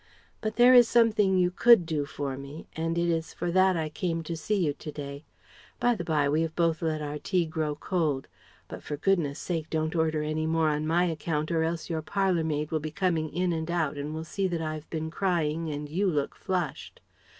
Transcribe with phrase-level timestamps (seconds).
[0.41, 3.87] But there is something you could do for me, and it is for that I
[3.89, 5.25] came to see you to day
[5.79, 8.27] by the bye, we have both let our tea grow cold,
[8.67, 12.43] but for goodness' sake don't order any more on my account, or else your parlour
[12.43, 15.87] maid will be coming in and out and will see that I've been crying and
[15.87, 16.99] you look flushed.